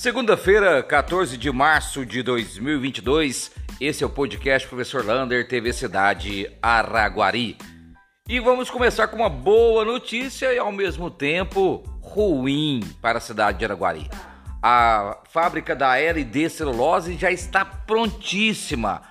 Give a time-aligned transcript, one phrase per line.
[0.00, 7.58] Segunda-feira, 14 de março de 2022, esse é o podcast Professor Lander, TV Cidade Araguari.
[8.26, 13.58] E vamos começar com uma boa notícia e ao mesmo tempo ruim para a cidade
[13.58, 14.08] de Araguari.
[14.62, 19.02] A fábrica da LD Celulose já está prontíssima,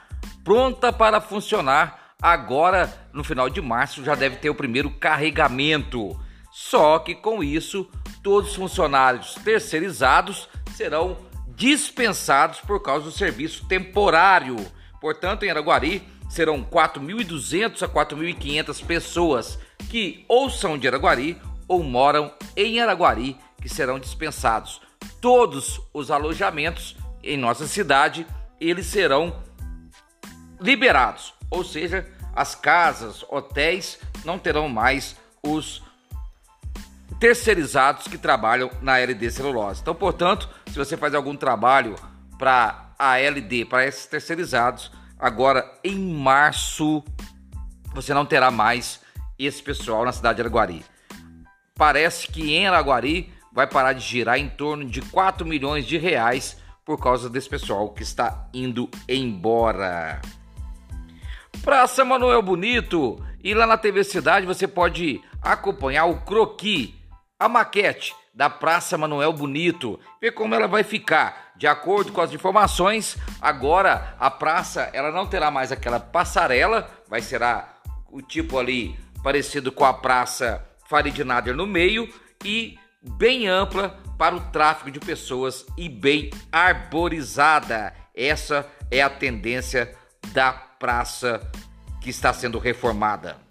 [0.44, 2.16] pronta para funcionar.
[2.20, 6.20] Agora, no final de março, já deve ter o primeiro carregamento.
[6.52, 7.88] Só que com isso,
[8.24, 14.56] todos os funcionários terceirizados serão dispensados por causa do serviço temporário.
[15.02, 19.60] Portanto, em Araguari serão 4.200 a 4.500 pessoas
[19.90, 24.82] que ou são de Araguari ou moram em Araguari que serão dispensados.
[25.20, 28.26] Todos os alojamentos em nossa cidade
[28.60, 29.42] eles serão
[30.60, 35.82] liberados, ou seja, as casas, hotéis não terão mais os
[37.20, 39.82] terceirizados que trabalham na LD Celulose.
[39.82, 41.96] Então, portanto, se você faz algum trabalho
[42.38, 47.04] para a LD, para esses terceirizados, agora em março
[47.94, 49.02] você não terá mais
[49.38, 50.86] esse pessoal na cidade de Araguari.
[51.76, 56.58] Parece que em Araguari vai parar de girar em torno de 4 milhões de reais
[56.86, 60.22] por causa desse pessoal que está indo embora.
[61.64, 66.99] Praça Manuel Bonito e lá na TV Cidade você pode acompanhar o croqui
[67.40, 71.54] a maquete da Praça Manuel Bonito, ver como ela vai ficar.
[71.56, 77.22] De acordo com as informações, agora a praça ela não terá mais aquela passarela, vai
[77.22, 77.42] ser
[78.12, 82.12] o tipo ali parecido com a Praça Farid Nader no meio
[82.44, 87.94] e bem ampla para o tráfego de pessoas e bem arborizada.
[88.16, 89.96] Essa é a tendência
[90.34, 91.42] da praça
[92.02, 93.49] que está sendo reformada.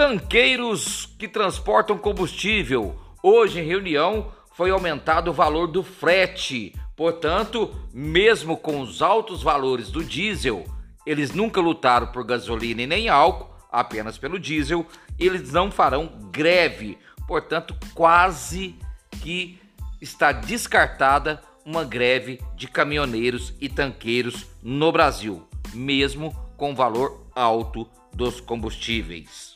[0.00, 2.98] Tanqueiros que transportam combustível.
[3.22, 6.74] Hoje, em reunião, foi aumentado o valor do frete.
[6.96, 10.64] Portanto, mesmo com os altos valores do diesel,
[11.04, 14.86] eles nunca lutaram por gasolina e nem álcool, apenas pelo diesel.
[15.18, 16.96] Eles não farão greve.
[17.28, 18.76] Portanto, quase
[19.20, 19.60] que
[20.00, 27.86] está descartada uma greve de caminhoneiros e tanqueiros no Brasil, mesmo com o valor alto
[28.14, 29.52] dos combustíveis.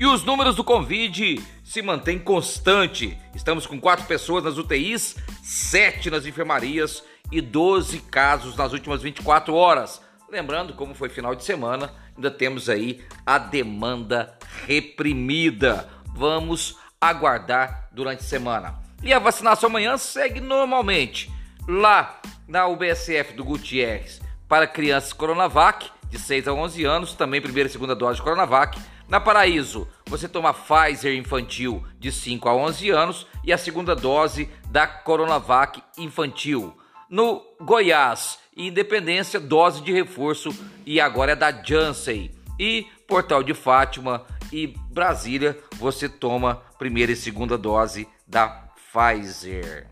[0.00, 3.18] E os números do Covid se mantêm constante.
[3.34, 9.54] Estamos com quatro pessoas nas UTIs, sete nas enfermarias e 12 casos nas últimas 24
[9.54, 10.00] horas.
[10.30, 15.86] Lembrando, como foi final de semana, ainda temos aí a demanda reprimida.
[16.14, 18.76] Vamos aguardar durante a semana.
[19.02, 21.30] E a vacinação amanhã segue normalmente.
[21.68, 24.18] Lá na UBSF do Gutierrez,
[24.48, 28.80] para crianças Coronavac, de 6 a 11 anos, também primeira e segunda dose de Coronavac
[29.10, 34.48] na Paraíso, você toma Pfizer infantil de 5 a 11 anos e a segunda dose
[34.70, 36.78] da Coronavac infantil.
[37.10, 40.56] No Goiás e Independência, dose de reforço
[40.86, 42.30] e agora é da Janssen.
[42.56, 48.46] E Portal de Fátima e Brasília, você toma primeira e segunda dose da
[48.92, 49.88] Pfizer.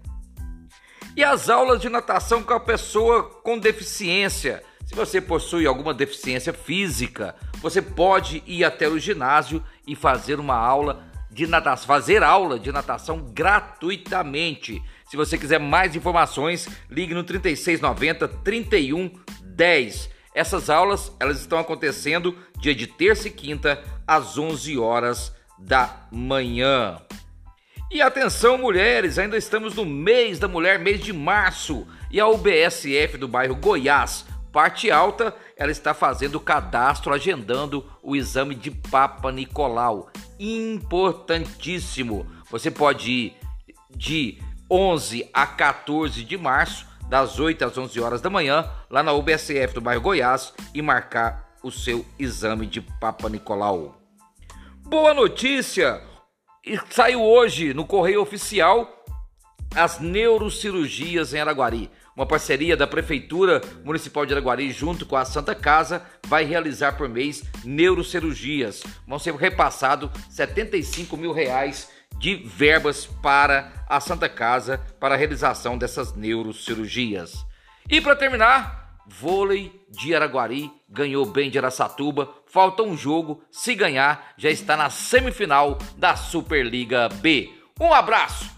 [1.17, 4.63] E as aulas de natação com a pessoa com deficiência.
[4.89, 10.57] Se você possui alguma deficiência física, você pode ir até o ginásio e fazer uma
[10.57, 14.83] aula de natação, fazer aula de natação gratuitamente.
[15.11, 20.09] Se você quiser mais informações, ligue no 3690 3110.
[20.35, 26.97] Essas aulas, elas estão acontecendo dia de terça e quinta às 11 horas da manhã.
[27.91, 33.19] E atenção, mulheres, ainda estamos no mês da mulher, mês de março, e a UBSF
[33.19, 34.25] do bairro Goiás
[34.59, 40.11] Parte alta, ela está fazendo o cadastro, agendando o exame de Papa Nicolau.
[40.37, 42.27] Importantíssimo.
[42.51, 43.37] Você pode ir
[43.89, 49.13] de 11 a 14 de março, das 8 às 11 horas da manhã, lá na
[49.13, 54.03] UBSF do bairro Goiás e marcar o seu exame de Papa Nicolau.
[54.83, 56.03] Boa notícia!
[56.91, 58.98] Saiu hoje no Correio Oficial
[59.75, 61.91] as neurocirurgias em Araguari.
[62.17, 67.09] Uma parceria da Prefeitura Municipal de Araguari junto com a Santa Casa vai realizar por
[67.09, 68.83] mês neurocirurgias.
[69.07, 75.79] Vão ser repassados 75 mil reais de verbas para a Santa Casa para a realização
[75.79, 77.47] dessas neurocirurgias.
[77.89, 82.29] E para terminar, vôlei de Araguari ganhou bem de Aracatuba.
[82.47, 87.51] Falta um jogo, se ganhar, já está na semifinal da Superliga B.
[87.81, 88.58] Um abraço